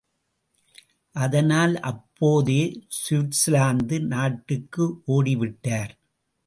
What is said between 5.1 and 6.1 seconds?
ஓடி விட்டார்!